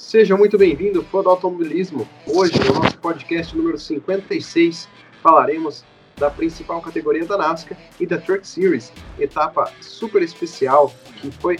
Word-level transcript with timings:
Seja 0.00 0.34
muito 0.34 0.56
bem-vindo, 0.56 1.04
fã 1.04 1.22
do 1.22 1.28
automobilismo. 1.28 2.08
Hoje, 2.26 2.58
no 2.58 2.80
nosso 2.80 2.96
podcast 2.96 3.54
número 3.54 3.78
56, 3.78 4.88
falaremos 5.22 5.84
da 6.16 6.30
principal 6.30 6.80
categoria 6.80 7.26
da 7.26 7.36
NASCAR 7.36 7.76
e 8.00 8.06
da 8.06 8.16
Truck 8.16 8.48
Series, 8.48 8.90
etapa 9.18 9.70
super 9.82 10.22
especial 10.22 10.90
que 11.20 11.30
foi 11.30 11.58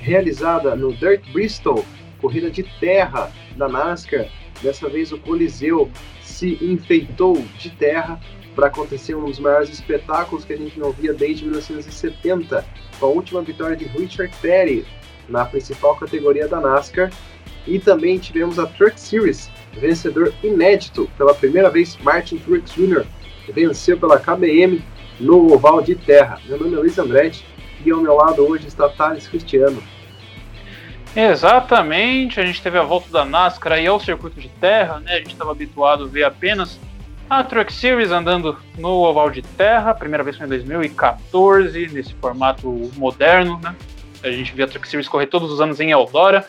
realizada 0.00 0.74
no 0.74 0.94
Dirt 0.94 1.22
Bristol, 1.34 1.84
corrida 2.18 2.50
de 2.50 2.62
terra 2.80 3.30
da 3.58 3.68
NASCAR. 3.68 4.26
Dessa 4.62 4.88
vez 4.88 5.12
o 5.12 5.18
Coliseu 5.18 5.90
se 6.22 6.58
enfeitou 6.64 7.36
de 7.58 7.68
terra 7.76 8.18
para 8.54 8.68
acontecer 8.68 9.14
um 9.14 9.26
dos 9.26 9.38
maiores 9.38 9.68
espetáculos 9.68 10.46
que 10.46 10.54
a 10.54 10.56
gente 10.56 10.80
não 10.80 10.92
via 10.92 11.12
desde 11.12 11.44
1970, 11.44 12.64
com 12.98 13.06
a 13.06 13.10
última 13.10 13.42
vitória 13.42 13.76
de 13.76 13.84
Richard 13.84 14.34
Petty 14.40 14.82
na 15.28 15.44
principal 15.44 15.94
categoria 15.96 16.48
da 16.48 16.58
NASCAR 16.58 17.12
e 17.66 17.78
também 17.78 18.18
tivemos 18.18 18.58
a 18.58 18.66
Truck 18.66 19.00
Series, 19.00 19.50
vencedor 19.72 20.32
inédito 20.42 21.08
pela 21.16 21.34
primeira 21.34 21.70
vez, 21.70 21.96
Martin 22.02 22.38
Truex 22.38 22.72
Jr. 22.72 23.04
venceu 23.52 23.96
pela 23.98 24.18
KBM 24.18 24.82
no 25.20 25.52
oval 25.52 25.80
de 25.80 25.94
terra. 25.94 26.40
Meu 26.46 26.58
nome 26.58 26.74
é 26.74 26.78
Luiz 26.78 26.98
Andretti 26.98 27.44
e 27.84 27.90
ao 27.90 28.00
meu 28.00 28.14
lado 28.14 28.46
hoje 28.46 28.66
está 28.66 28.88
Thales 28.88 29.26
Cristiano. 29.26 29.82
Exatamente, 31.14 32.40
a 32.40 32.46
gente 32.46 32.62
teve 32.62 32.78
a 32.78 32.82
volta 32.82 33.10
da 33.10 33.24
NASCAR 33.24 33.74
aí 33.74 33.86
ao 33.86 34.00
circuito 34.00 34.40
de 34.40 34.48
terra, 34.48 34.98
né? 35.00 35.14
A 35.14 35.18
gente 35.18 35.32
estava 35.32 35.50
habituado 35.50 36.04
a 36.04 36.06
ver 36.06 36.24
apenas 36.24 36.80
a 37.28 37.44
Truck 37.44 37.72
Series 37.72 38.10
andando 38.10 38.58
no 38.78 38.88
oval 38.88 39.30
de 39.30 39.42
terra, 39.42 39.94
primeira 39.94 40.22
vez 40.22 40.36
foi 40.36 40.46
em 40.46 40.48
2014, 40.48 41.88
nesse 41.88 42.14
formato 42.14 42.90
moderno, 42.96 43.58
né? 43.62 43.74
A 44.22 44.30
gente 44.30 44.54
via 44.54 44.64
a 44.64 44.68
Truck 44.68 44.88
Series 44.88 45.08
correr 45.08 45.26
todos 45.26 45.50
os 45.50 45.60
anos 45.60 45.80
em 45.80 45.90
Eldora. 45.90 46.46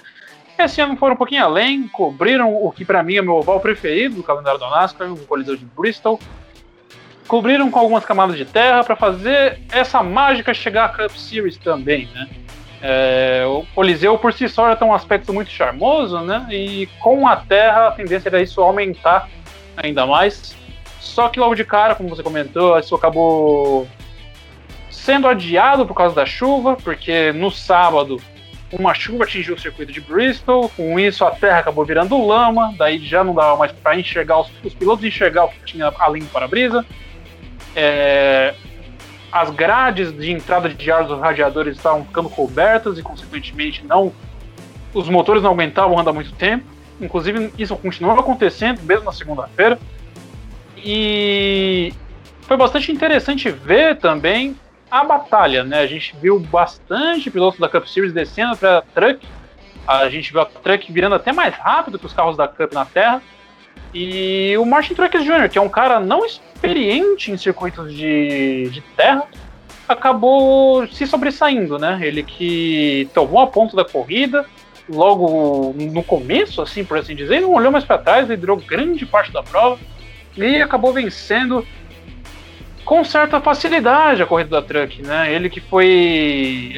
Esse 0.58 0.82
ano 0.82 0.96
foram 0.96 1.16
um 1.16 1.18
pouquinho 1.18 1.44
além, 1.44 1.88
cobriram 1.88 2.54
o 2.56 2.72
que 2.72 2.86
para 2.86 3.02
mim 3.02 3.16
é 3.16 3.22
meu 3.22 3.36
oval 3.36 3.60
preferido 3.60 4.16
do 4.16 4.24
calendário 4.24 4.60
da 4.60 4.70
NASCAR, 4.70 5.12
o 5.12 5.18
Coliseu 5.26 5.56
de 5.56 5.66
Bristol. 5.66 6.20
Cobriram 7.28 7.72
com 7.72 7.80
algumas 7.80 8.06
camadas 8.06 8.38
de 8.38 8.46
terra 8.46 8.84
para 8.84 8.96
fazer 8.96 9.60
essa 9.72 10.04
mágica 10.04 10.54
chegar 10.54 10.86
à 10.86 10.90
Cup 10.90 11.16
Series 11.16 11.58
também, 11.58 12.08
né? 12.14 12.30
É, 12.82 13.46
o 13.48 13.66
Coliseu 13.74 14.18
por 14.18 14.34
si 14.34 14.50
só 14.50 14.68
já 14.68 14.76
tem 14.76 14.88
um 14.88 14.94
aspecto 14.94 15.34
muito 15.34 15.50
charmoso, 15.50 16.20
né? 16.20 16.46
E 16.52 16.88
com 17.00 17.28
a 17.28 17.38
terra 17.38 17.88
a 17.88 17.92
tendência 17.92 18.30
era 18.30 18.42
isso 18.42 18.62
aumentar 18.62 19.30
ainda 19.78 20.06
mais. 20.06 20.56
Só 21.00 21.30
que 21.30 21.40
logo 21.40 21.56
de 21.56 21.64
cara, 21.64 21.96
como 21.96 22.10
você 22.10 22.22
comentou, 22.22 22.78
isso 22.78 22.94
acabou 22.94 23.88
sendo 24.90 25.28
adiado 25.28 25.86
por 25.86 25.96
causa 25.96 26.14
da 26.14 26.26
chuva, 26.26 26.76
porque 26.76 27.32
no 27.32 27.50
sábado 27.50 28.22
uma 28.78 28.94
chuva 28.94 29.24
atingiu 29.24 29.56
o 29.56 29.60
circuito 29.60 29.92
de 29.92 30.02
Bristol, 30.02 30.70
com 30.70 31.00
isso 31.00 31.24
a 31.24 31.32
terra 31.32 31.60
acabou 31.60 31.86
virando 31.86 32.26
lama, 32.26 32.74
daí 32.78 32.98
já 32.98 33.24
não 33.24 33.34
dava 33.34 33.56
mais 33.56 33.72
para 33.72 33.98
enxergar 34.00 34.42
os, 34.42 34.52
os, 34.64 34.74
pilotos 34.74 35.06
enxergar 35.06 35.46
o 35.46 35.50
que 35.50 35.60
tinha 35.64 35.94
além 36.00 36.24
do 36.24 36.30
para-brisa. 36.30 36.86
É, 37.76 38.54
as 39.32 39.50
grades 39.50 40.16
de 40.16 40.32
entrada 40.32 40.70
de 40.70 40.92
ar 40.92 41.06
dos 41.06 41.20
radiadores 41.20 41.78
estavam 41.78 42.04
ficando 42.06 42.30
cobertas 42.30 42.98
e, 42.98 43.04
consequentemente, 43.04 43.86
não 43.86 44.12
os 44.94 45.10
motores 45.10 45.42
não 45.42 45.52
aguentavam 45.52 45.98
andar 45.98 46.14
muito 46.14 46.32
tempo. 46.34 46.66
Inclusive, 47.02 47.52
isso 47.58 47.76
continuou 47.76 48.20
acontecendo 48.20 48.82
mesmo 48.84 49.06
na 49.06 49.12
segunda-feira. 49.12 49.80
E 50.78 51.92
foi 52.42 52.58
bastante 52.58 52.92
interessante 52.92 53.50
ver 53.50 53.98
também 53.98 54.56
a 54.94 55.04
batalha, 55.04 55.64
né? 55.64 55.80
A 55.80 55.88
gente 55.88 56.16
viu 56.22 56.40
bastante 56.40 57.32
pilotos 57.32 57.60
da 57.60 57.68
Cup 57.68 57.88
Series 57.88 58.14
descendo 58.14 58.56
para 58.56 58.84
Truck. 58.94 59.28
A 59.88 60.08
gente 60.08 60.32
viu 60.32 60.40
a 60.40 60.46
Truck 60.46 60.94
virando 60.94 61.16
até 61.16 61.34
mais 61.34 61.56
rápido 61.56 61.98
que 61.98 62.06
os 62.06 62.14
carros 62.14 62.38
da 62.38 62.48
Cup 62.48 62.72
na 62.72 62.86
Terra. 62.86 63.20
E 63.92 64.56
o 64.56 64.66
Martin 64.66 64.94
Truex 64.94 65.24
Jr., 65.24 65.50
que 65.50 65.58
é 65.58 65.62
um 65.62 65.70
cara 65.70 66.00
não 66.00 66.24
experiente 66.24 67.32
em 67.32 67.38
circuitos 67.38 67.92
de, 67.92 68.70
de 68.70 68.82
terra, 68.96 69.24
acabou 69.90 70.88
se 70.88 71.08
sobressaindo, 71.08 71.80
né? 71.80 71.98
Ele 72.00 72.22
que 72.22 73.10
tomou 73.16 73.42
a 73.42 73.48
ponta 73.48 73.76
da 73.76 73.84
corrida 73.84 74.46
logo 74.88 75.74
no 75.76 76.04
começo, 76.04 76.62
assim 76.62 76.86
por 76.86 77.00
assim 77.00 77.16
dizer, 77.16 77.42
não 77.42 77.54
olhou 77.54 77.72
mais 77.72 77.84
para 77.84 77.98
trás, 77.98 78.30
liderou 78.30 78.58
grande 78.58 79.08
parte 79.08 79.32
da 79.32 79.42
prova 79.42 79.80
e 80.38 80.62
acabou 80.62 80.94
vencendo 80.94 81.66
com 82.84 83.04
certa 83.04 83.40
facilidade 83.40 84.22
a 84.22 84.26
corrida 84.26 84.50
da 84.50 84.62
Truck, 84.62 85.02
né? 85.02 85.34
Ele 85.34 85.50
que 85.50 85.60
foi 85.62 86.76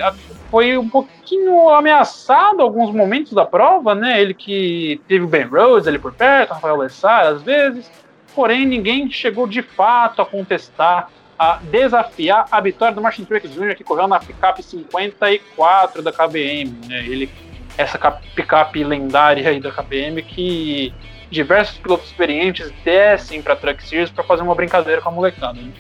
foi 0.50 0.78
um 0.78 0.88
pouquinho 0.88 1.70
ameaçado 1.70 2.62
alguns 2.62 2.94
momentos 2.94 3.34
da 3.34 3.46
prova, 3.46 3.96
né? 3.96 4.22
Ele 4.22 4.34
que 4.34 5.02
teve 5.08 5.26
o 5.26 5.28
Ben 5.28 5.46
Rhodes 5.46 5.88
ali 5.88 6.00
por 6.00 6.14
perto, 6.14 6.54
Rafael 6.54 6.78
Lessar 6.78 7.28
às 7.28 7.42
vezes, 7.42 7.92
porém 8.34 8.66
ninguém 8.66 9.10
chegou 9.10 9.48
de 9.48 9.62
fato 9.62 10.22
a 10.22 10.26
contestar, 10.26 11.10
a 11.38 11.60
desafiar 11.64 12.46
a 12.52 12.62
vitória 12.62 12.94
do 12.94 13.02
Martin 13.02 13.26
Truex 13.26 13.52
Jr. 13.52 13.76
que 13.76 13.84
correu 13.84 14.08
na 14.08 14.20
picape 14.20 14.64
54 14.64 16.02
da 16.02 16.12
KBM, 16.12 16.72
né? 16.88 17.00
Ele 17.06 17.30
essa 17.78 18.00
picape 18.34 18.84
lendária 18.84 19.50
aí 19.50 19.60
da 19.60 19.72
KBM 19.72 20.22
que 20.22 20.94
diversos 21.30 21.78
pilotos 21.78 22.08
experientes 22.08 22.72
descem 22.84 23.42
para 23.42 23.56
Truck 23.56 23.84
Series 23.84 24.10
para 24.10 24.24
fazer 24.24 24.44
uma 24.44 24.56
brincadeira 24.56 25.02
com 25.02 25.10
a 25.10 25.12
molecada. 25.12 25.60
Né? 25.60 25.72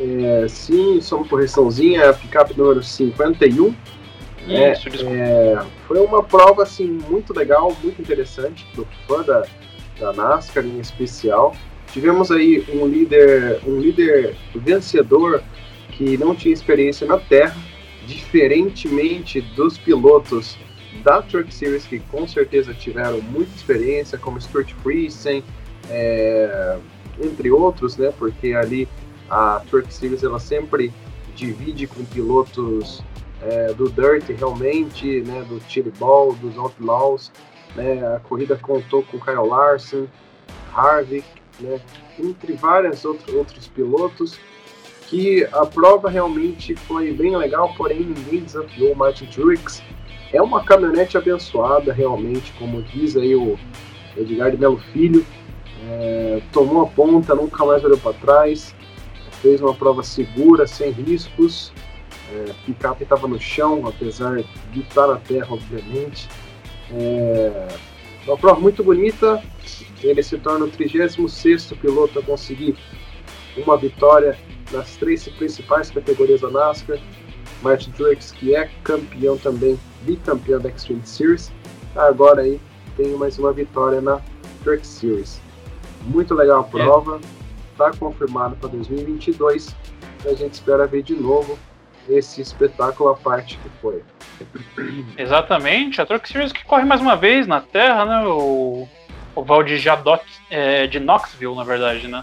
É, 0.00 0.48
sim, 0.48 0.98
só 1.02 1.16
uma 1.18 1.28
correçãozinha, 1.28 2.08
a 2.08 2.14
picape 2.14 2.56
número 2.56 2.82
51. 2.82 3.74
É, 4.48 4.72
Isso, 4.72 4.88
é, 5.06 5.62
foi 5.86 6.00
uma 6.00 6.22
prova 6.22 6.62
assim 6.62 6.86
muito 6.86 7.34
legal, 7.34 7.76
muito 7.82 8.00
interessante 8.00 8.66
do 8.74 8.88
fã 9.06 9.22
da, 9.22 9.44
da 9.98 10.12
NASCAR 10.14 10.64
em 10.64 10.80
especial. 10.80 11.54
Tivemos 11.92 12.30
aí 12.30 12.64
um 12.72 12.86
líder, 12.86 13.60
um 13.66 13.78
líder 13.78 14.34
vencedor 14.54 15.42
que 15.92 16.16
não 16.16 16.34
tinha 16.34 16.54
experiência 16.54 17.06
na 17.06 17.18
terra, 17.18 17.56
diferentemente 18.06 19.40
dos 19.40 19.76
pilotos 19.76 20.56
da 21.04 21.20
Truck 21.20 21.52
Series 21.52 21.86
que 21.86 21.98
com 21.98 22.26
certeza 22.26 22.72
tiveram 22.72 23.20
muita 23.20 23.54
experiência, 23.54 24.16
como 24.16 24.40
Stuart 24.40 24.72
Friesen, 24.82 25.44
é, 25.90 26.78
entre 27.22 27.50
outros, 27.50 27.96
né? 27.96 28.12
Porque 28.18 28.54
ali 28.54 28.88
a 29.30 29.62
Truck 29.70 29.92
Series 29.94 30.24
ela 30.24 30.40
sempre 30.40 30.92
divide 31.36 31.86
com 31.86 32.04
pilotos 32.04 33.02
é, 33.40 33.72
do 33.72 33.88
Dirt 33.88 34.28
realmente, 34.36 35.22
né, 35.22 35.46
do 35.48 35.90
Ball, 35.98 36.34
dos 36.34 36.58
Outlaws. 36.58 37.30
Né, 37.74 38.04
a 38.14 38.18
corrida 38.18 38.56
contou 38.56 39.02
com 39.04 39.20
Kyle 39.20 39.46
Larson, 39.46 40.06
Harvick, 40.74 41.26
né, 41.60 41.80
entre 42.18 42.54
vários 42.54 43.04
outros, 43.04 43.32
outros 43.32 43.68
pilotos, 43.68 44.38
que 45.06 45.44
a 45.52 45.64
prova 45.64 46.10
realmente 46.10 46.74
foi 46.74 47.12
bem 47.12 47.36
legal, 47.36 47.72
porém 47.76 48.00
ninguém 48.00 48.40
desafiou 48.40 48.92
o 48.92 48.96
Martin 48.96 49.26
Truex. 49.26 49.82
É 50.32 50.42
uma 50.42 50.64
caminhonete 50.64 51.16
abençoada, 51.16 51.92
realmente, 51.92 52.52
como 52.58 52.82
diz 52.82 53.16
aí 53.16 53.34
o 53.34 53.58
Edgar 54.16 54.50
de 54.50 54.56
Melo 54.56 54.78
Filho. 54.92 55.24
É, 55.88 56.42
tomou 56.52 56.82
a 56.82 56.86
ponta, 56.86 57.34
nunca 57.34 57.64
mais 57.64 57.82
olhou 57.82 57.98
para 57.98 58.12
trás 58.12 58.74
fez 59.40 59.60
uma 59.60 59.74
prova 59.74 60.02
segura, 60.02 60.66
sem 60.66 60.90
riscos. 60.90 61.72
É, 62.32 62.52
picape 62.64 63.02
estava 63.02 63.26
no 63.26 63.40
chão, 63.40 63.86
apesar 63.86 64.42
de 64.72 64.80
estar 64.80 65.06
na 65.06 65.16
terra, 65.16 65.48
obviamente. 65.50 66.28
É, 66.92 67.68
uma 68.26 68.36
prova 68.36 68.60
muito 68.60 68.84
bonita. 68.84 69.42
Ele 70.02 70.22
se 70.22 70.38
torna 70.38 70.64
o 70.64 70.70
36 70.70 71.72
piloto 71.80 72.18
a 72.18 72.22
conseguir 72.22 72.76
uma 73.56 73.76
vitória 73.76 74.38
nas 74.72 74.96
três 74.96 75.26
principais 75.28 75.90
categorias 75.90 76.40
da 76.40 76.50
NASCAR. 76.50 76.98
Martin 77.62 77.90
Truex, 77.90 78.32
que 78.32 78.54
é 78.54 78.70
campeão 78.82 79.36
também, 79.36 79.78
bicampeão 80.02 80.60
da 80.60 80.70
Xtreme 80.70 81.02
Series. 81.04 81.52
Agora 81.94 82.42
aí 82.42 82.60
tem 82.96 83.10
mais 83.16 83.38
uma 83.38 83.52
vitória 83.52 84.00
na 84.00 84.20
Truck 84.62 84.86
Series. 84.86 85.40
Muito 86.02 86.34
legal 86.34 86.60
a 86.60 86.64
prova. 86.64 87.16
É 87.16 87.39
está 87.80 87.98
confirmado 87.98 88.56
para 88.56 88.68
2022. 88.68 89.74
A 90.26 90.34
gente 90.34 90.54
espera 90.54 90.86
ver 90.86 91.02
de 91.02 91.14
novo 91.14 91.58
esse 92.08 92.40
espetáculo 92.40 93.10
à 93.10 93.16
parte 93.16 93.58
que 93.58 93.68
foi. 93.80 94.02
Exatamente, 95.16 96.00
a 96.00 96.06
Truck 96.06 96.28
Series 96.28 96.52
que 96.52 96.64
corre 96.64 96.84
mais 96.84 97.00
uma 97.00 97.16
vez 97.16 97.46
na 97.46 97.60
Terra, 97.60 98.04
né? 98.04 98.26
O, 98.26 98.88
o 99.34 99.42
Val 99.42 99.62
de 99.62 99.78
Jadot, 99.78 100.22
é, 100.50 100.86
de 100.86 100.98
Knoxville, 100.98 101.54
na 101.54 101.64
verdade, 101.64 102.08
né? 102.08 102.22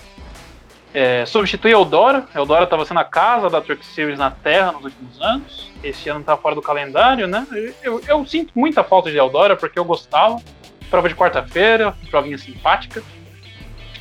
É, 0.93 1.25
substitui 1.25 1.71
Eldora. 1.71 2.25
Eldora 2.33 2.63
estava 2.63 2.85
sendo 2.85 2.99
a 2.99 3.03
casa 3.03 3.49
da 3.49 3.61
Truck 3.61 3.85
Series 3.85 4.17
na 4.17 4.31
Terra 4.31 4.71
nos 4.71 4.85
últimos 4.85 5.21
anos. 5.21 5.71
Esse 5.83 6.09
ano 6.09 6.21
está 6.21 6.35
fora 6.35 6.55
do 6.55 6.61
calendário, 6.61 7.27
né? 7.27 7.45
Eu, 7.83 8.01
eu, 8.07 8.25
sinto 8.25 8.51
muita 8.55 8.83
falta 8.83 9.11
de 9.11 9.17
Eldora 9.17 9.55
porque 9.55 9.77
eu 9.77 9.85
gostava. 9.85 10.41
Prova 10.89 11.09
de 11.09 11.15
quarta-feira, 11.15 11.95
provinha 12.09 12.37
simpática. 12.37 13.03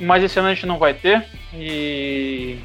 Mas 0.01 0.23
esse 0.23 0.39
ano 0.39 0.49
a 0.49 0.55
gente 0.55 0.67
não 0.67 0.79
vai 0.79 0.95
ter. 0.95 1.27
E 1.59 2.61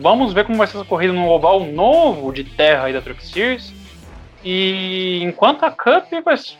vamos 0.00 0.32
ver 0.32 0.44
como 0.44 0.58
vai 0.58 0.66
ser 0.66 0.76
essa 0.76 0.86
corrida 0.86 1.12
no 1.12 1.28
oval 1.28 1.64
novo 1.64 2.32
de 2.32 2.44
terra 2.44 2.84
aí 2.84 2.92
da 2.92 3.00
Truck 3.00 3.24
Series. 3.24 3.72
E 4.44 5.20
enquanto 5.22 5.64
a 5.64 5.70
Cup 5.70 6.10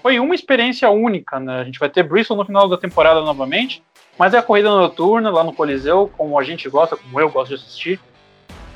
foi 0.00 0.20
uma 0.20 0.34
experiência 0.34 0.88
única, 0.90 1.40
né? 1.40 1.60
A 1.60 1.64
gente 1.64 1.80
vai 1.80 1.88
ter 1.88 2.04
Bristol 2.04 2.36
no 2.36 2.44
final 2.44 2.68
da 2.68 2.76
temporada 2.76 3.20
novamente, 3.20 3.82
mas 4.16 4.34
é 4.34 4.38
a 4.38 4.42
corrida 4.42 4.70
noturna 4.70 5.30
lá 5.30 5.42
no 5.42 5.52
Coliseu, 5.52 6.10
como 6.16 6.38
a 6.38 6.44
gente 6.44 6.68
gosta, 6.68 6.96
como 6.96 7.18
eu 7.18 7.28
gosto 7.28 7.48
de 7.48 7.54
assistir, 7.56 8.00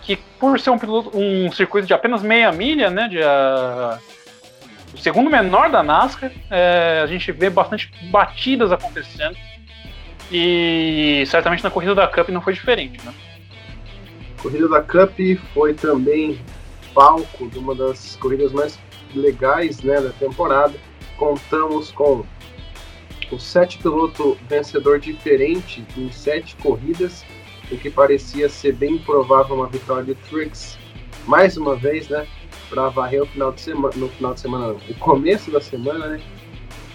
que 0.02 0.17
por 0.40 0.58
ser 0.58 0.70
um, 0.70 0.78
piloto, 0.78 1.17
um 1.17 1.50
circuito 1.52 1.87
de 1.87 1.94
apenas 1.94 2.23
meia 2.23 2.50
milha, 2.50 2.90
né? 2.90 3.06
De, 3.08 3.19
uh, 3.19 3.99
o 4.93 4.99
segundo 4.99 5.31
menor 5.31 5.70
da 5.70 5.82
NASCAR, 5.82 6.32
é, 6.50 7.00
a 7.02 7.06
gente 7.06 7.31
vê 7.31 7.50
bastante 7.50 7.93
batidas 8.11 8.73
acontecendo. 8.73 9.37
E 10.31 11.25
certamente 11.26 11.62
na 11.62 11.70
corrida 11.70 11.94
da 11.94 12.06
Cup 12.08 12.28
não 12.31 12.40
foi 12.40 12.52
diferente, 12.52 13.05
né? 13.05 13.14
Corrida 14.43 14.69
da 14.69 14.82
Cup 14.82 15.19
foi 15.55 15.75
também 15.75 16.40
palco 16.93 17.49
de 17.49 17.58
uma 17.58 17.75
das 17.75 18.17
corridas 18.17 18.52
mais 18.52 18.78
legais 19.14 19.82
né, 19.82 20.00
da 20.00 20.11
temporada. 20.11 20.75
Contamos 21.17 21.93
com 21.93 22.25
o 23.31 23.38
sete 23.38 23.78
piloto 23.78 24.37
vencedor 24.49 24.99
diferente 24.99 25.84
em 25.96 26.11
sete 26.11 26.56
corridas, 26.56 27.25
o 27.70 27.76
que 27.76 27.90
parecia 27.90 28.49
ser 28.49 28.73
bem 28.73 28.99
provável 28.99 29.56
uma 29.56 29.67
vitória 29.67 30.05
de 30.05 30.14
Trix 30.28 30.78
mais 31.26 31.56
uma 31.56 31.75
vez, 31.75 32.08
né? 32.08 32.26
Para 32.69 32.88
varrer 32.88 33.23
o 33.23 33.26
final 33.26 33.52
de 33.52 33.61
semana, 33.61 33.94
no 33.96 34.08
final 34.08 34.34
de 34.34 34.40
semana, 34.40 34.69
não, 34.69 34.76
o 34.76 34.94
começo 34.94 35.50
da 35.50 35.61
semana, 35.61 36.06
né? 36.06 36.20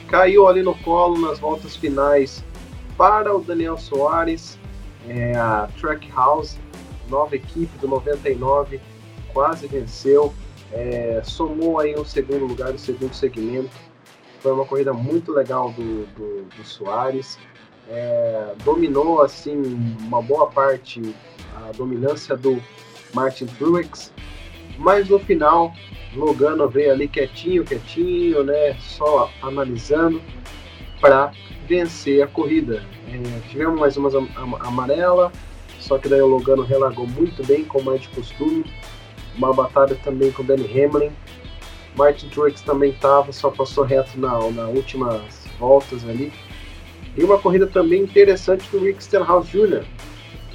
Caiu 0.07 0.47
ali 0.47 0.61
no 0.61 0.75
colo 0.75 1.19
nas 1.19 1.39
voltas 1.39 1.75
finais 1.75 2.43
para 3.01 3.35
o 3.35 3.41
Daniel 3.41 3.79
Soares, 3.79 4.59
é, 5.09 5.35
a 5.35 5.67
Trackhouse, 5.79 6.59
nova 7.09 7.35
equipe 7.35 7.75
do 7.79 7.87
99, 7.87 8.79
quase 9.33 9.65
venceu, 9.65 10.31
é, 10.71 11.19
somou 11.23 11.79
aí 11.79 11.95
um 11.97 12.05
segundo 12.05 12.45
lugar, 12.45 12.71
o 12.71 12.77
segundo 12.77 13.11
segmento. 13.11 13.71
Foi 14.39 14.51
uma 14.51 14.65
corrida 14.65 14.93
muito 14.93 15.31
legal 15.31 15.71
do, 15.71 16.05
do, 16.13 16.43
do 16.55 16.63
Soares. 16.63 17.39
É, 17.89 18.53
dominou 18.63 19.23
assim 19.23 19.57
uma 19.99 20.21
boa 20.21 20.51
parte 20.51 21.01
a 21.55 21.71
dominância 21.71 22.37
do 22.37 22.61
Martin 23.15 23.47
Truex, 23.47 24.13
mas 24.77 25.09
no 25.09 25.17
final 25.17 25.73
Logano 26.15 26.69
veio 26.69 26.91
ali 26.91 27.07
quietinho, 27.07 27.65
quietinho, 27.65 28.43
né, 28.43 28.75
só 28.79 29.27
analisando 29.41 30.21
para 31.01 31.31
vencer 31.67 32.21
a 32.21 32.27
corrida. 32.27 32.83
É, 33.07 33.49
tivemos 33.49 33.79
mais 33.79 33.97
uma 33.97 34.09
amarela, 34.59 35.31
só 35.79 35.97
que 35.97 36.07
daí 36.07 36.21
o 36.21 36.27
Logano 36.27 36.61
relagou 36.63 37.07
muito 37.07 37.45
bem, 37.45 37.65
como 37.65 37.93
é 37.93 37.97
de 37.97 38.07
costume. 38.09 38.63
Uma 39.35 39.51
batalha 39.51 39.97
também 40.03 40.31
com 40.31 40.43
o 40.43 40.45
Danny 40.45 40.65
Hamlin. 40.65 41.11
Martin 41.97 42.29
Truex 42.29 42.61
também 42.61 42.91
estava, 42.91 43.33
só 43.33 43.49
passou 43.49 43.83
reto 43.83 44.17
na, 44.17 44.37
na 44.51 44.67
últimas 44.67 45.45
voltas 45.59 46.07
ali. 46.07 46.31
E 47.17 47.23
uma 47.23 47.37
corrida 47.37 47.67
também 47.67 48.03
interessante 48.03 48.69
do 48.71 48.79
Rick 48.79 49.03
Stenhouse 49.03 49.51
Jr., 49.51 49.83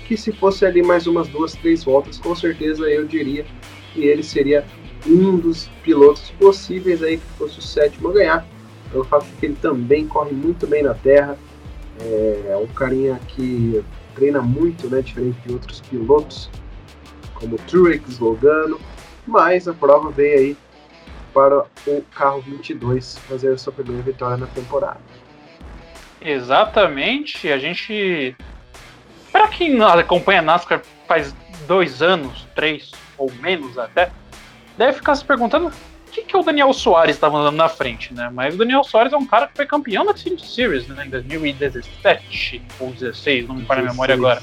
que 0.06 0.16
se 0.16 0.32
fosse 0.32 0.64
ali 0.64 0.82
mais 0.82 1.06
umas 1.06 1.28
duas, 1.28 1.54
três 1.54 1.82
voltas, 1.84 2.18
com 2.18 2.34
certeza 2.34 2.88
eu 2.88 3.04
diria 3.04 3.44
que 3.92 4.04
ele 4.04 4.22
seria 4.22 4.64
um 5.06 5.36
dos 5.36 5.68
pilotos 5.82 6.30
possíveis 6.38 7.02
aí 7.02 7.18
que 7.18 7.26
fosse 7.36 7.58
o 7.58 7.62
sétimo 7.62 8.08
a 8.08 8.12
ganhar, 8.12 8.46
pelo 8.90 9.04
fato 9.04 9.26
de 9.26 9.32
que 9.32 9.46
ele 9.46 9.56
também 9.60 10.06
corre 10.06 10.32
muito 10.32 10.66
bem 10.66 10.82
na 10.82 10.94
terra, 10.94 11.36
é 12.00 12.56
um 12.56 12.66
carinha 12.66 13.18
que 13.28 13.82
treina 14.14 14.40
muito, 14.40 14.88
né, 14.88 15.02
diferente 15.02 15.38
de 15.46 15.52
outros 15.52 15.80
pilotos, 15.80 16.50
como 17.34 17.56
Truex, 17.58 18.18
Logano, 18.18 18.80
mas 19.26 19.68
a 19.68 19.74
prova 19.74 20.10
veio 20.10 20.38
aí 20.38 20.56
para 21.34 21.64
o 21.86 22.02
carro 22.14 22.40
22 22.40 23.18
fazer 23.28 23.52
a 23.52 23.58
sua 23.58 23.72
primeira 23.72 24.02
vitória 24.02 24.36
na 24.38 24.46
temporada. 24.46 25.00
Exatamente, 26.20 27.52
a 27.52 27.58
gente. 27.58 28.34
Para 29.30 29.48
quem 29.48 29.78
acompanha 29.82 30.38
a 30.40 30.42
NASCAR 30.42 30.80
faz 31.06 31.34
dois 31.66 32.00
anos, 32.00 32.46
três 32.54 32.90
ou 33.18 33.30
menos 33.40 33.76
até, 33.76 34.10
deve 34.78 34.94
ficar 34.94 35.14
se 35.14 35.24
perguntando 35.24 35.70
que, 36.16 36.22
que 36.22 36.36
o 36.36 36.42
Daniel 36.42 36.72
Soares 36.72 37.16
estava 37.16 37.36
andando 37.36 37.56
na 37.56 37.68
frente, 37.68 38.14
né? 38.14 38.30
Mas 38.32 38.54
o 38.54 38.58
Daniel 38.58 38.82
Soares 38.82 39.12
é 39.12 39.16
um 39.16 39.26
cara 39.26 39.46
que 39.46 39.54
foi 39.54 39.66
campeão 39.66 40.04
da 40.04 40.16
Xfinity 40.16 40.46
Series 40.46 40.88
né, 40.88 41.04
em 41.06 41.10
2017 41.10 42.62
ou 42.80 42.90
16, 42.90 43.48
não 43.48 43.56
me 43.56 43.64
para 43.64 43.80
a 43.80 43.84
memória 43.84 44.14
agora. 44.14 44.40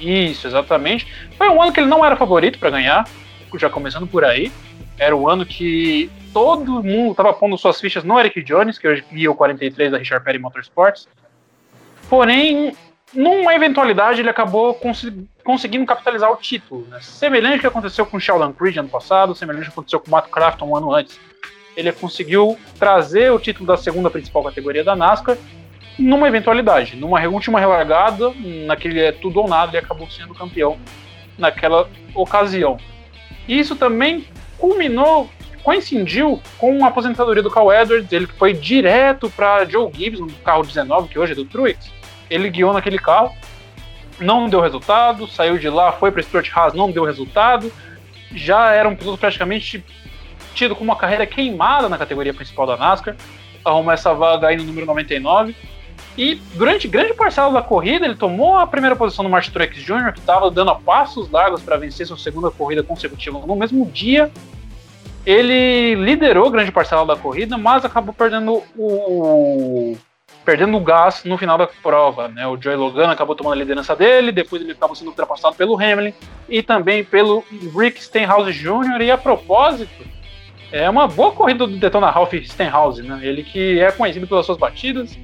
Isso, 0.00 0.46
exatamente. 0.46 1.06
Foi 1.36 1.48
um 1.48 1.60
ano 1.60 1.72
que 1.72 1.80
ele 1.80 1.88
não 1.88 2.04
era 2.04 2.16
favorito 2.16 2.58
para 2.58 2.70
ganhar, 2.70 3.08
já 3.56 3.70
começando 3.70 4.06
por 4.06 4.24
aí. 4.24 4.52
Era 4.98 5.16
o 5.16 5.28
ano 5.28 5.44
que 5.44 6.10
todo 6.32 6.82
mundo 6.82 7.12
estava 7.12 7.32
pondo 7.32 7.58
suas 7.58 7.80
fichas 7.80 8.04
no 8.04 8.18
Eric 8.18 8.42
Jones, 8.42 8.78
que 8.78 8.86
hoje 8.86 9.04
guia 9.10 9.30
o 9.30 9.34
43 9.34 9.90
da 9.90 9.98
Richard 9.98 10.24
Petty 10.24 10.38
Motorsports. 10.38 11.08
Porém, 12.08 12.76
numa 13.12 13.54
eventualidade, 13.54 14.20
ele 14.20 14.30
acabou 14.30 14.74
cons 14.74 15.04
conseguindo 15.44 15.84
capitalizar 15.84 16.32
o 16.32 16.36
título. 16.36 16.86
Né? 16.88 16.98
Semelhante 17.00 17.54
ao 17.54 17.60
que 17.60 17.66
aconteceu 17.66 18.06
com 18.06 18.16
o 18.16 18.20
Sheldon 18.20 18.52
Creed 18.52 18.78
ano 18.78 18.88
passado, 18.88 19.34
semelhante 19.34 19.66
ao 19.66 19.72
que 19.72 19.74
aconteceu 19.74 20.00
com 20.00 20.08
o 20.08 20.10
Matt 20.10 20.28
Crafton 20.30 20.66
um 20.66 20.76
ano 20.76 20.92
antes. 20.92 21.20
Ele 21.76 21.92
conseguiu 21.92 22.58
trazer 22.78 23.30
o 23.30 23.38
título 23.38 23.66
da 23.66 23.76
segunda 23.76 24.10
principal 24.10 24.42
categoria 24.42 24.82
da 24.82 24.96
NASCAR 24.96 25.36
numa 25.98 26.26
eventualidade, 26.26 26.96
numa 26.96 27.20
última 27.28 27.60
relargada, 27.60 28.32
naquele 28.66 29.00
é 29.00 29.12
tudo 29.12 29.40
ou 29.40 29.48
nada, 29.48 29.76
ele 29.76 29.84
acabou 29.84 30.10
sendo 30.10 30.34
campeão 30.34 30.78
naquela 31.38 31.88
ocasião. 32.14 32.78
E 33.46 33.58
isso 33.58 33.76
também 33.76 34.26
culminou, 34.58 35.28
coincidiu 35.62 36.40
com 36.58 36.84
a 36.84 36.88
aposentadoria 36.88 37.42
do 37.42 37.50
Carl 37.50 37.72
Edwards, 37.72 38.12
ele 38.12 38.26
foi 38.26 38.52
direto 38.52 39.30
para 39.30 39.64
Joe 39.66 39.90
Gibbs, 39.92 40.20
no 40.20 40.30
carro 40.44 40.64
19, 40.64 41.08
que 41.08 41.18
hoje 41.18 41.32
é 41.32 41.36
do 41.36 41.44
Truex. 41.44 41.92
Ele 42.28 42.50
guiou 42.50 42.72
naquele 42.72 42.98
carro, 42.98 43.32
não 44.18 44.48
deu 44.48 44.60
resultado, 44.60 45.26
saiu 45.26 45.58
de 45.58 45.68
lá, 45.68 45.92
foi 45.92 46.10
para 46.10 46.22
Stuart 46.22 46.50
Haas, 46.54 46.74
não 46.74 46.90
deu 46.90 47.04
resultado. 47.04 47.72
Já 48.32 48.72
era 48.72 48.88
um 48.88 48.96
piloto 48.96 49.18
praticamente 49.18 49.84
tido 50.54 50.74
com 50.74 50.84
uma 50.84 50.96
carreira 50.96 51.26
queimada 51.26 51.88
na 51.88 51.98
categoria 51.98 52.34
principal 52.34 52.66
da 52.66 52.76
NASCAR. 52.76 53.16
Arrumou 53.64 53.92
essa 53.92 54.12
vaga 54.14 54.48
aí 54.48 54.56
no 54.56 54.64
número 54.64 54.86
99 54.86 55.54
e 56.16 56.36
durante 56.54 56.86
grande 56.86 57.12
parcela 57.14 57.52
da 57.52 57.62
corrida, 57.62 58.04
ele 58.04 58.14
tomou 58.14 58.56
a 58.56 58.66
primeira 58.66 58.94
posição 58.94 59.24
no 59.24 59.30
Martin 59.30 59.50
Truex 59.50 59.76
Jr., 59.78 60.12
que 60.12 60.20
estava 60.20 60.50
dando 60.50 60.70
a 60.70 60.76
passos 60.76 61.28
largos 61.30 61.60
para 61.60 61.76
vencer 61.76 62.06
sua 62.06 62.16
segunda 62.16 62.50
corrida 62.50 62.82
consecutiva 62.82 63.38
no 63.40 63.56
mesmo 63.56 63.84
dia. 63.86 64.30
Ele 65.26 65.94
liderou 65.96 66.50
grande 66.50 66.70
parcela 66.70 67.04
da 67.04 67.16
corrida, 67.16 67.58
mas 67.58 67.84
acabou 67.84 68.14
perdendo 68.14 68.62
o 68.76 69.96
perdendo 70.44 70.76
o 70.76 70.80
gás 70.80 71.24
no 71.24 71.38
final 71.38 71.56
da 71.56 71.66
prova. 71.66 72.28
Né? 72.28 72.46
O 72.46 72.60
Joey 72.60 72.76
Logan 72.76 73.10
acabou 73.10 73.34
tomando 73.34 73.54
a 73.54 73.56
liderança 73.56 73.96
dele, 73.96 74.30
depois 74.30 74.62
ele 74.62 74.72
acabou 74.72 74.94
sendo 74.94 75.08
ultrapassado 75.08 75.56
pelo 75.56 75.74
Hamlin 75.74 76.12
e 76.48 76.62
também 76.62 77.02
pelo 77.02 77.44
Rick 77.76 78.02
Stenhouse 78.02 78.52
Jr. 78.52 79.00
E 79.00 79.10
a 79.10 79.18
propósito, 79.18 80.04
é 80.70 80.88
uma 80.90 81.06
boa 81.06 81.32
corrida 81.32 81.66
do 81.66 81.76
Detona 81.76 82.10
Ralph 82.10 82.34
Stenhouse, 82.44 83.02
né? 83.02 83.20
ele 83.22 83.42
que 83.42 83.80
é 83.80 83.92
conhecido 83.92 84.26
pelas 84.26 84.44
suas 84.44 84.58
batidas, 84.58 85.16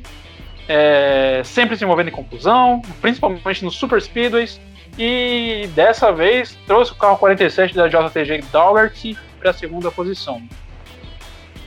é, 0.68 1.42
sempre 1.44 1.76
se 1.76 1.82
envolvendo 1.82 2.08
em 2.08 2.12
confusão, 2.12 2.80
principalmente 3.00 3.64
nos 3.64 3.74
Super 3.74 4.00
Speedways. 4.00 4.60
E 4.98 5.68
dessa 5.74 6.12
vez 6.12 6.56
trouxe 6.66 6.92
o 6.92 6.94
carro 6.94 7.16
47 7.16 7.74
da 7.74 7.88
JTG 7.88 8.44
Dougherty 8.52 9.16
para 9.38 9.50
a 9.50 9.52
segunda 9.52 9.90
posição. 9.90 10.40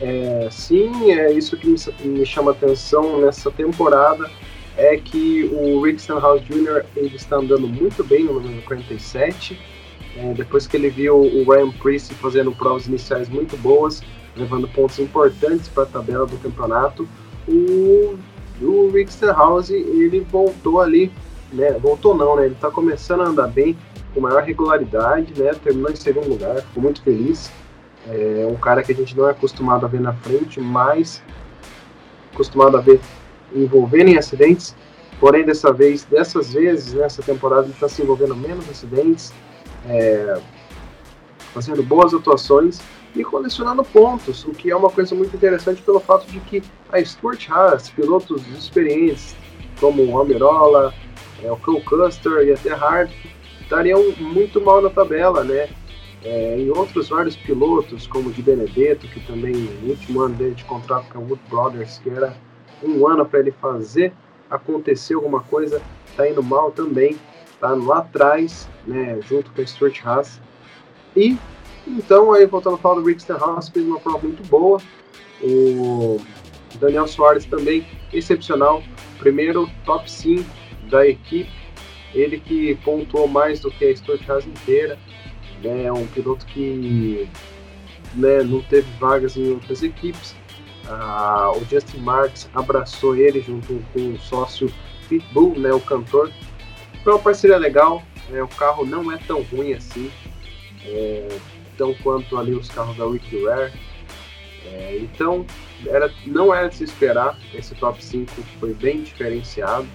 É, 0.03 0.49
sim, 0.51 1.11
é 1.11 1.31
isso 1.31 1.55
que 1.55 1.65
me, 1.65 1.77
me 2.03 2.25
chama 2.25 2.51
atenção 2.51 3.21
nessa 3.21 3.49
temporada 3.49 4.29
é 4.75 4.97
que 4.97 5.45
o 5.45 5.81
Rick 5.81 6.01
Stenhouse 6.01 6.43
Jr. 6.43 6.83
ele 6.95 7.15
está 7.15 7.37
andando 7.37 7.67
muito 7.67 8.03
bem 8.03 8.25
no 8.25 8.33
número 8.33 8.61
47. 8.63 9.57
É, 10.17 10.33
depois 10.33 10.67
que 10.67 10.75
ele 10.75 10.89
viu 10.89 11.15
o 11.15 11.49
Ryan 11.49 11.71
Priest 11.71 12.13
fazendo 12.15 12.51
provas 12.51 12.85
iniciais 12.85 13.29
muito 13.29 13.55
boas, 13.55 14.01
levando 14.35 14.67
pontos 14.67 14.99
importantes 14.99 15.69
para 15.69 15.83
a 15.83 15.85
tabela 15.85 16.25
do 16.25 16.37
campeonato, 16.37 17.07
o 17.47 18.17
o 18.61 18.89
Rick 18.91 19.11
Sterhouse, 19.11 19.73
ele 19.73 20.19
voltou 20.19 20.79
ali, 20.79 21.11
né? 21.51 21.71
Voltou 21.73 22.15
não, 22.15 22.35
né? 22.35 22.45
Ele 22.45 22.55
tá 22.55 22.69
começando 22.69 23.21
a 23.21 23.27
andar 23.27 23.47
bem, 23.47 23.75
com 24.13 24.21
maior 24.21 24.43
regularidade, 24.43 25.33
né? 25.41 25.51
Terminou 25.63 25.91
em 25.91 25.95
segundo 25.95 26.29
lugar, 26.29 26.61
ficou 26.61 26.83
muito 26.83 27.01
feliz. 27.01 27.51
É 28.07 28.45
um 28.49 28.55
cara 28.55 28.83
que 28.83 28.91
a 28.91 28.95
gente 28.95 29.15
não 29.15 29.27
é 29.27 29.31
acostumado 29.31 29.85
a 29.85 29.89
ver 29.89 30.01
na 30.01 30.13
frente, 30.13 30.59
mas 30.59 31.23
acostumado 32.33 32.77
a 32.77 32.81
ver 32.81 32.99
envolvendo 33.55 34.09
em 34.09 34.17
acidentes. 34.17 34.75
Porém, 35.19 35.45
dessa 35.45 35.71
vez, 35.71 36.03
dessas 36.03 36.53
vezes, 36.53 36.93
nessa 36.93 37.21
temporada, 37.21 37.63
ele 37.63 37.73
está 37.73 37.87
se 37.87 38.01
envolvendo 38.01 38.35
menos 38.35 38.69
acidentes, 38.69 39.31
é, 39.87 40.37
fazendo 41.53 41.81
boas 41.81 42.13
atuações 42.13 42.81
e 43.15 43.23
colecionando 43.23 43.83
pontos, 43.83 44.43
o 44.43 44.51
que 44.51 44.71
é 44.71 44.75
uma 44.75 44.89
coisa 44.89 45.13
muito 45.13 45.35
interessante 45.35 45.81
pelo 45.81 45.99
fato 45.99 46.25
de 46.27 46.39
que 46.41 46.63
a 46.91 47.03
Stuart 47.03 47.47
Haas, 47.49 47.89
pilotos 47.89 48.45
experientes 48.47 49.35
como 49.79 50.03
o 50.03 50.17
Almirola, 50.17 50.93
é, 51.43 51.51
o 51.51 51.57
Cole 51.57 51.81
Custer 51.83 52.47
e 52.47 52.53
até 52.53 52.73
Hard 52.73 53.11
estariam 53.61 54.01
muito 54.19 54.61
mal 54.61 54.81
na 54.81 54.89
tabela, 54.89 55.43
né? 55.43 55.69
É, 56.23 56.57
em 56.57 56.69
outros 56.69 57.09
vários 57.09 57.35
pilotos, 57.35 58.07
como 58.07 58.29
o 58.29 58.31
de 58.31 58.41
Benedetto, 58.41 59.07
que 59.07 59.19
também 59.21 59.53
no 59.53 59.89
último 59.89 60.21
ano 60.21 60.35
dele 60.35 60.55
de 60.55 60.63
contrato 60.63 61.07
com 61.11 61.19
a 61.19 61.21
Wood 61.21 61.41
Brothers, 61.49 61.99
que 61.99 62.09
era 62.09 62.35
um 62.81 63.07
ano 63.07 63.25
para 63.25 63.39
ele 63.39 63.51
fazer 63.51 64.13
acontecer 64.49 65.15
alguma 65.15 65.41
coisa, 65.41 65.81
tá 66.15 66.29
indo 66.29 66.43
mal 66.43 66.71
também, 66.71 67.17
tá 67.59 67.69
lá 67.69 67.99
atrás, 67.99 68.69
né, 68.85 69.19
junto 69.27 69.51
com 69.51 69.61
a 69.61 69.65
Stuart 69.65 69.99
Haas. 70.05 70.41
E 71.15 71.37
então, 71.85 72.31
aí 72.31 72.45
voltando 72.45 72.75
a 72.75 72.77
falar 72.77 73.01
do 73.01 73.05
Rick 73.05 73.21
Stenhouse, 73.21 73.69
fez 73.69 73.85
uma 73.85 73.99
prova 73.99 74.19
muito 74.19 74.43
boa. 74.47 74.79
O 75.41 76.17
Daniel 76.79 77.07
Soares 77.07 77.45
também 77.45 77.85
excepcional, 78.13 78.81
primeiro 79.19 79.69
top 79.85 80.09
5 80.09 80.43
da 80.89 81.05
equipe, 81.05 81.51
ele 82.13 82.39
que 82.39 82.75
pontuou 82.83 83.27
mais 83.27 83.59
do 83.59 83.71
que 83.71 83.85
a 83.85 83.95
Stuart 83.95 84.21
Haas 84.29 84.45
inteira 84.45 84.97
é 85.63 85.91
um 85.91 86.05
piloto 86.07 86.45
que 86.45 87.27
né, 88.15 88.43
não 88.43 88.61
teve 88.61 88.87
vagas 88.99 89.37
em 89.37 89.51
outras 89.51 89.83
equipes. 89.83 90.35
Ah, 90.87 91.51
o 91.55 91.63
Justin 91.65 91.99
Marks 91.99 92.49
abraçou 92.53 93.15
ele 93.15 93.41
junto 93.41 93.81
com 93.93 94.13
o 94.13 94.19
sócio 94.19 94.71
Pitbull, 95.07 95.57
né, 95.57 95.71
o 95.71 95.79
cantor. 95.79 96.31
Foi 97.03 97.13
uma 97.13 97.19
parceria 97.19 97.57
legal. 97.57 98.03
É, 98.31 98.41
o 98.41 98.47
carro 98.47 98.85
não 98.85 99.11
é 99.11 99.17
tão 99.17 99.41
ruim 99.43 99.73
assim, 99.73 100.09
é, 100.85 101.27
tão 101.77 101.93
quanto 101.95 102.37
ali 102.37 102.53
os 102.53 102.69
carros 102.69 102.95
da 102.97 103.05
Ricky 103.05 103.43
Rare. 103.45 103.73
É, 104.65 104.97
então, 105.01 105.45
era, 105.85 106.11
não 106.25 106.53
era 106.53 106.69
de 106.69 106.75
se 106.75 106.83
esperar. 106.83 107.37
Esse 107.53 107.75
top 107.75 108.03
5 108.03 108.31
foi 108.59 108.73
bem 108.73 109.03
diferenciado. 109.03 109.87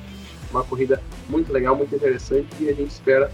Uma 0.51 0.65
corrida 0.65 1.03
muito 1.29 1.53
legal, 1.53 1.77
muito 1.77 1.95
interessante 1.95 2.49
e 2.61 2.69
a 2.69 2.75
gente 2.75 2.91
espera 2.91 3.31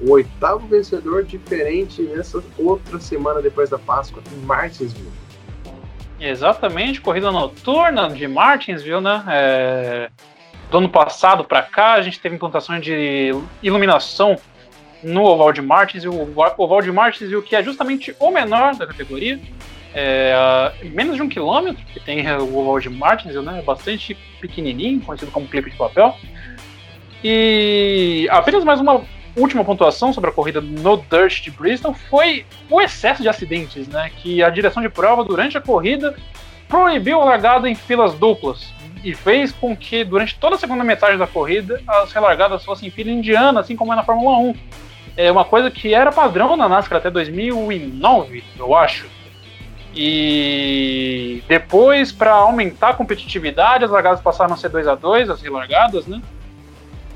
o 0.00 0.12
oitavo 0.12 0.66
vencedor 0.66 1.24
diferente 1.24 2.02
nessa 2.02 2.42
outra 2.58 2.98
semana 2.98 3.40
depois 3.40 3.70
da 3.70 3.78
Páscoa, 3.78 4.22
em 4.32 4.44
Martinsville. 4.44 5.12
Exatamente, 6.20 7.00
corrida 7.00 7.30
noturna 7.30 8.08
de 8.08 8.26
Martinsville, 8.26 9.00
né? 9.00 9.24
É... 9.28 10.10
Do 10.70 10.78
ano 10.78 10.88
passado 10.88 11.44
para 11.44 11.62
cá, 11.62 11.92
a 11.94 12.02
gente 12.02 12.18
teve 12.18 12.34
implantações 12.34 12.82
de 12.82 13.30
iluminação 13.62 14.36
no 15.02 15.22
oval 15.22 15.52
de 15.52 15.60
Martinsville, 15.60 16.16
o 16.16 16.34
oval 16.58 16.80
de 16.80 16.90
Martinsville 16.90 17.42
que 17.42 17.54
é 17.54 17.62
justamente 17.62 18.16
o 18.18 18.30
menor 18.30 18.74
da 18.74 18.86
categoria, 18.86 19.38
é, 19.94 20.72
menos 20.82 21.14
de 21.16 21.22
um 21.22 21.28
quilômetro 21.28 21.84
que 21.84 22.00
tem 22.00 22.26
o 22.32 22.56
oval 22.56 22.80
de 22.80 22.88
Martinsville, 22.88 23.44
né? 23.44 23.62
Bastante 23.62 24.16
pequenininho, 24.40 25.00
conhecido 25.02 25.30
como 25.30 25.46
clipe 25.46 25.70
de 25.70 25.76
papel. 25.76 26.16
E 27.22 28.26
apenas 28.30 28.64
mais 28.64 28.80
uma 28.80 29.04
última 29.36 29.64
pontuação 29.64 30.12
sobre 30.12 30.30
a 30.30 30.32
corrida 30.32 30.60
no 30.60 30.96
Dirt 30.96 31.42
de 31.42 31.50
Bristol 31.50 31.94
foi 32.08 32.44
o 32.70 32.80
excesso 32.80 33.22
de 33.22 33.28
acidentes, 33.28 33.88
né? 33.88 34.10
Que 34.16 34.42
a 34.42 34.50
direção 34.50 34.82
de 34.82 34.88
prova 34.88 35.24
durante 35.24 35.58
a 35.58 35.60
corrida 35.60 36.14
proibiu 36.68 37.20
a 37.20 37.24
largada 37.24 37.68
em 37.68 37.74
filas 37.74 38.14
duplas 38.14 38.72
e 39.02 39.14
fez 39.14 39.52
com 39.52 39.76
que 39.76 40.02
durante 40.02 40.38
toda 40.38 40.56
a 40.56 40.58
segunda 40.58 40.82
metade 40.82 41.18
da 41.18 41.26
corrida 41.26 41.82
as 41.86 42.12
relargadas 42.12 42.64
fossem 42.64 42.88
em 42.88 42.90
fila 42.90 43.10
indiana, 43.10 43.60
assim 43.60 43.76
como 43.76 43.92
é 43.92 43.96
na 43.96 44.02
Fórmula 44.02 44.38
1. 44.38 44.54
É 45.16 45.30
uma 45.30 45.44
coisa 45.44 45.70
que 45.70 45.94
era 45.94 46.10
padrão 46.10 46.56
na 46.56 46.68
NASCAR 46.68 46.98
até 46.98 47.10
2009, 47.10 48.42
eu 48.58 48.74
acho. 48.74 49.06
E 49.94 51.42
depois, 51.46 52.10
para 52.10 52.32
aumentar 52.32 52.88
a 52.88 52.94
competitividade, 52.94 53.84
as 53.84 53.90
largadas 53.90 54.20
passaram 54.20 54.54
a 54.54 54.56
ser 54.56 54.68
2 54.68 54.88
a 54.88 54.96
2 54.96 55.30
as 55.30 55.40
relargadas, 55.40 56.06
né? 56.06 56.20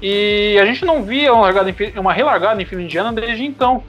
E 0.00 0.59
a 0.61 0.64
gente 0.64 0.85
não 0.85 1.02
via 1.02 1.33
uma, 1.33 1.43
largada 1.43 1.75
uma 1.97 2.12
relargada 2.12 2.61
em 2.61 2.64
fila 2.64 2.83
indiana 2.83 3.12
desde 3.12 3.45
então. 3.45 3.83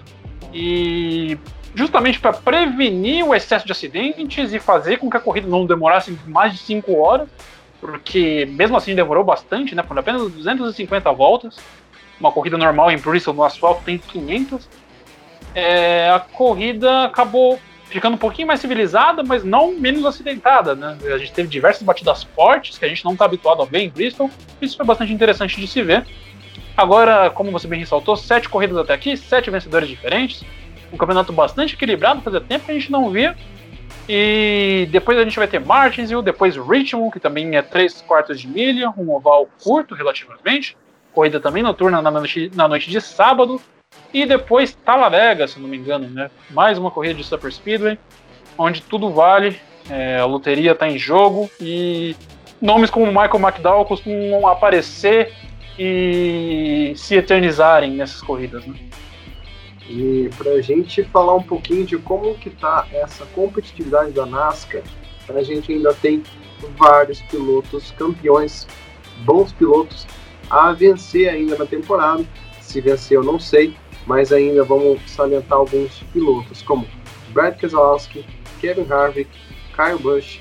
E 0.54 1.38
justamente 1.76 2.20
para 2.20 2.34
prevenir 2.34 3.26
o 3.26 3.36
excesso 3.36 3.66
de 3.66 3.72
acidentes 3.72 4.52
e 4.54 4.60
fazer 4.60 4.98
com 4.98 5.10
que 5.10 5.18
a 5.18 5.20
corrida 5.20 5.48
não 5.48 5.66
demorasse 5.66 6.18
mais 6.26 6.54
de 6.54 6.60
5 6.60 6.98
horas, 6.98 7.30
porque 7.80 8.48
mesmo 8.52 8.76
assim 8.76 8.96
demorou 8.96 9.24
bastante, 9.24 9.76
né, 9.76 9.84
por 9.84 9.98
apenas 9.98 10.30
250 10.32 11.12
voltas. 11.12 11.58
Uma 12.20 12.32
corrida 12.32 12.58
normal 12.58 12.92
em 12.92 12.98
Bristol 12.98 13.34
no 13.34 13.44
asfalto 13.44 13.84
tem 13.86 13.98
500. 13.98 14.68
É, 15.56 16.10
a 16.10 16.20
corrida 16.20 17.06
acabou 17.06 17.60
ficando 17.90 18.14
um 18.14 18.18
pouquinho 18.18 18.48
mais 18.48 18.60
civilizada, 18.60 19.24
mas 19.24 19.44
não 19.44 19.74
menos 19.74 20.06
acidentada, 20.06 20.76
né? 20.76 20.98
A 21.14 21.18
gente 21.18 21.34
teve 21.34 21.50
diversas 21.50 21.82
batidas 21.82 22.24
fortes 22.24 22.78
que 22.78 22.86
a 22.86 22.88
gente 22.88 23.04
não 23.04 23.14
está 23.14 23.26
habituado 23.26 23.62
a 23.62 23.66
ver 23.66 23.80
em 23.80 23.90
Bristol. 23.90 24.30
Isso 24.62 24.78
foi 24.78 24.86
bastante 24.86 25.12
interessante 25.12 25.60
de 25.60 25.68
se 25.68 25.82
ver. 25.82 26.06
Agora, 26.78 27.30
como 27.30 27.52
você 27.52 27.68
bem 27.68 27.80
ressaltou, 27.80 28.16
sete 28.16 28.48
corridas 28.48 28.78
até 28.78 28.94
aqui, 28.94 29.18
sete 29.18 29.50
vencedores 29.50 29.90
diferentes. 29.90 30.46
Um 30.94 30.98
campeonato 30.98 31.34
bastante 31.34 31.76
equilibrado, 31.76 32.22
fazia 32.22 32.40
tempo 32.40 32.66
que 32.66 32.72
a 32.72 32.76
gente 32.76 32.92
não 32.92 33.10
via. 33.10 33.36
E 34.08 34.88
depois 34.92 35.18
a 35.18 35.24
gente 35.24 35.38
vai 35.38 35.48
ter 35.48 35.60
Martinsville, 35.60 36.24
depois 36.24 36.56
Richmond, 36.56 37.12
que 37.12 37.20
também 37.20 37.56
é 37.56 37.62
três 37.62 38.02
quartos 38.02 38.40
de 38.40 38.48
milha, 38.48 38.92
um 38.98 39.12
oval 39.12 39.48
curto 39.62 39.94
relativamente. 39.94 40.78
Corrida 41.12 41.40
também 41.40 41.62
noturna 41.62 42.02
na 42.02 42.12
noite, 42.12 42.52
na 42.56 42.68
noite 42.68 42.90
de 42.90 43.02
sábado. 43.02 43.62
E 44.14 44.26
depois 44.26 44.74
Talladega, 44.74 45.48
se 45.48 45.60
não 45.60 45.68
me 45.68 45.78
engano, 45.78 46.10
né? 46.10 46.32
Mais 46.50 46.78
uma 46.78 46.90
corrida 46.90 47.16
de 47.16 47.24
Super 47.24 47.52
Speedway, 47.52 47.98
onde 48.58 48.82
tudo 48.82 49.12
vale, 49.12 49.60
é, 49.90 50.18
a 50.20 50.26
loteria 50.26 50.72
está 50.72 50.88
em 50.88 50.98
jogo 50.98 51.50
e 51.62 52.16
nomes 52.60 52.90
como 52.90 53.06
Michael 53.06 53.40
McDowell 53.40 53.86
costumam 53.86 54.48
aparecer 54.48 55.34
e 55.78 56.94
se 56.96 57.16
eternizarem 57.16 57.92
nessas 57.92 58.22
corridas, 58.22 58.66
né? 58.66 58.76
E 59.88 60.30
para 60.38 60.52
a 60.52 60.62
gente 60.62 61.04
falar 61.06 61.36
um 61.36 61.44
pouquinho 61.44 61.86
de 61.86 61.98
como 61.98 62.36
que 62.36 62.50
tá 62.50 62.88
essa 62.92 63.26
competitividade 63.28 64.12
da 64.12 64.26
NASCAR, 64.26 64.84
a 65.30 65.44
gente 65.44 65.72
ainda 65.72 65.94
tem 65.94 66.24
vários 66.78 67.22
pilotos 67.24 67.92
campeões, 67.92 68.68
bons 69.24 69.54
pilotos 69.54 70.08
a 70.50 70.72
vencer 70.74 71.30
ainda 71.30 71.56
na 71.56 71.66
temporada. 71.66 72.26
Se 72.70 72.80
vencer 72.82 73.18
eu 73.18 73.24
não 73.24 73.40
sei, 73.40 73.76
mas 74.06 74.32
ainda 74.32 74.64
vamos 74.64 75.02
salientar 75.08 75.58
alguns 75.58 76.04
pilotos, 76.14 76.62
como 76.62 76.86
Brad 77.34 77.58
Keselowski, 77.58 78.24
Kevin 78.62 78.86
Harvick, 78.92 79.28
Kyle 79.76 79.98
Busch, 79.98 80.40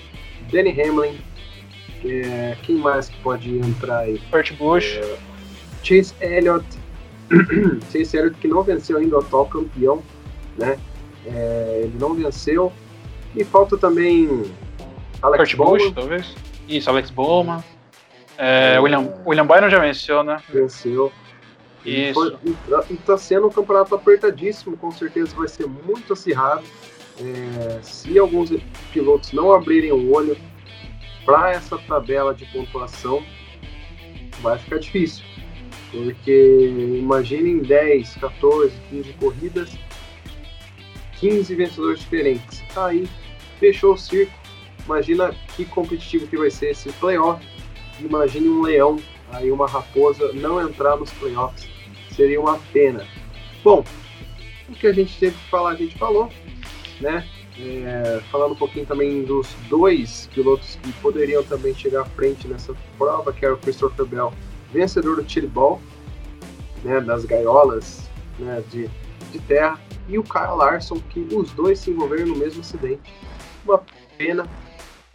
Danny 0.52 0.78
Hamlin, 0.78 1.18
é, 2.04 2.54
quem 2.64 2.76
mais 2.76 3.08
que 3.08 3.18
pode 3.20 3.56
entrar 3.56 4.00
aí? 4.00 4.18
Kurt 4.30 4.52
Busch. 4.58 4.98
É, 4.98 5.16
Chase 5.82 6.12
Elliott, 6.20 6.66
Chase 7.90 8.14
Elliott 8.14 8.36
que 8.38 8.46
não 8.46 8.62
venceu 8.62 8.98
ainda 8.98 9.16
o 9.16 9.20
atual 9.20 9.46
campeão, 9.46 10.02
né? 10.58 10.78
É, 11.24 11.80
ele 11.84 11.96
não 11.98 12.12
venceu. 12.12 12.70
E 13.34 13.42
falta 13.42 13.78
também 13.78 14.44
Alex 15.22 15.44
Kurt 15.44 15.56
Bowman. 15.56 15.78
Busch, 15.78 15.94
talvez. 15.94 16.36
Isso, 16.68 16.90
Alex 16.90 17.08
Bowman. 17.08 17.64
É, 18.36 18.74
é, 18.74 18.80
William, 18.80 19.14
William 19.24 19.46
Byron 19.46 19.70
já 19.70 19.78
venceu, 19.78 20.22
né? 20.22 20.36
Venceu. 20.52 21.10
Isso. 21.84 22.38
E 22.90 22.94
está 22.94 23.16
sendo 23.16 23.46
um 23.46 23.50
campeonato 23.50 23.94
apertadíssimo, 23.94 24.76
com 24.76 24.90
certeza 24.90 25.34
vai 25.34 25.48
ser 25.48 25.66
muito 25.66 26.12
acirrado. 26.12 26.64
É, 27.20 27.80
se 27.82 28.18
alguns 28.18 28.50
pilotos 28.92 29.32
não 29.32 29.52
abrirem 29.52 29.92
o 29.92 30.12
olho 30.12 30.36
para 31.24 31.50
essa 31.50 31.76
tabela 31.78 32.34
de 32.34 32.44
pontuação, 32.46 33.22
vai 34.40 34.58
ficar 34.58 34.78
difícil. 34.78 35.24
Porque 35.90 36.70
imaginem 36.98 37.58
10, 37.58 38.16
14, 38.16 38.72
15 38.90 39.12
corridas, 39.14 39.78
15 41.18 41.54
vencedores 41.54 42.00
diferentes. 42.00 42.62
Aí 42.76 43.08
fechou 43.58 43.94
o 43.94 43.98
circo. 43.98 44.32
Imagina 44.84 45.34
que 45.56 45.64
competitivo 45.64 46.26
que 46.26 46.36
vai 46.36 46.50
ser 46.50 46.70
esse 46.70 46.90
playoff. 46.92 47.44
Imagine 48.00 48.48
um 48.48 48.62
leão, 48.62 48.98
aí 49.32 49.50
uma 49.50 49.66
raposa 49.66 50.32
não 50.32 50.60
entrar 50.60 50.96
nos 50.96 51.10
playoffs 51.12 51.68
seria 52.10 52.40
uma 52.40 52.58
pena. 52.72 53.06
Bom, 53.62 53.84
o 54.68 54.72
que 54.72 54.86
a 54.86 54.92
gente 54.92 55.18
teve 55.18 55.36
que 55.36 55.50
falar, 55.50 55.70
a 55.70 55.76
gente 55.76 55.96
falou, 55.96 56.28
né? 57.00 57.26
É, 57.60 58.20
falando 58.30 58.52
um 58.52 58.56
pouquinho 58.56 58.86
também 58.86 59.24
dos 59.24 59.52
dois 59.68 60.28
pilotos 60.32 60.76
que 60.76 60.92
poderiam 60.94 61.42
também 61.42 61.74
chegar 61.74 62.02
à 62.02 62.04
frente 62.04 62.46
nessa 62.46 62.72
prova, 62.96 63.32
que 63.32 63.44
era 63.44 63.54
o 63.54 63.58
Christopher 63.58 64.06
Bell, 64.06 64.32
vencedor 64.72 65.16
do 65.16 65.48
Ball, 65.48 65.80
né, 66.84 67.00
das 67.00 67.24
gaiolas 67.24 68.08
né, 68.38 68.62
de, 68.70 68.88
de 69.32 69.38
terra, 69.40 69.80
e 70.08 70.16
o 70.16 70.22
Kyle 70.22 70.56
Larson, 70.56 71.00
que 71.10 71.20
os 71.34 71.50
dois 71.50 71.80
se 71.80 71.90
envolveram 71.90 72.26
no 72.26 72.36
mesmo 72.36 72.60
acidente. 72.60 73.12
Uma 73.64 73.82
pena, 74.16 74.46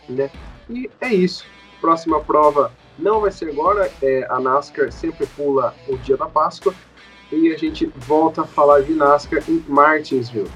né? 0.09 0.29
E 0.69 0.89
é 1.01 1.13
isso. 1.13 1.45
Próxima 1.79 2.19
prova 2.19 2.71
não 2.97 3.21
vai 3.21 3.31
ser 3.31 3.49
agora, 3.49 3.91
é, 4.01 4.25
a 4.29 4.39
NASCAR 4.39 4.91
sempre 4.91 5.25
pula 5.27 5.75
o 5.87 5.97
dia 5.97 6.17
da 6.17 6.27
Páscoa, 6.27 6.73
e 7.31 7.51
a 7.51 7.57
gente 7.57 7.85
volta 7.95 8.41
a 8.41 8.45
falar 8.45 8.81
de 8.81 8.93
NASCAR 8.93 9.43
em 9.49 9.63
Martinsville. 9.67 10.49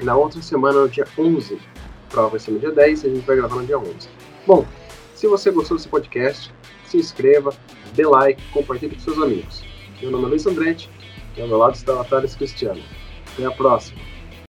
Na 0.00 0.16
outra 0.16 0.40
semana, 0.40 0.80
no 0.80 0.88
dia 0.88 1.06
11. 1.16 1.54
A 1.54 2.10
prova 2.10 2.30
vai 2.30 2.40
ser 2.40 2.52
no 2.52 2.58
dia 2.58 2.70
10 2.70 3.04
e 3.04 3.06
a 3.06 3.10
gente 3.10 3.26
vai 3.26 3.36
gravar 3.36 3.56
no 3.56 3.66
dia 3.66 3.78
11. 3.78 4.08
Bom, 4.46 4.66
se 5.14 5.26
você 5.26 5.50
gostou 5.50 5.76
desse 5.76 5.88
podcast, 5.88 6.52
se 6.86 6.96
inscreva, 6.96 7.52
dê 7.94 8.06
like, 8.06 8.42
compartilhe 8.50 8.94
com 8.94 9.00
seus 9.00 9.18
amigos. 9.18 9.64
Meu 10.00 10.10
nome 10.10 10.24
é 10.24 10.28
Luiz 10.28 10.46
Andretti 10.46 10.90
e 11.36 11.42
ao 11.42 11.48
meu 11.48 11.58
lado 11.58 11.74
está 11.74 11.92
a 11.92 11.96
Natália 11.96 12.28
Cristiano. 12.28 12.82
Até 13.32 13.44
a 13.44 13.50
próxima. 13.50 14.13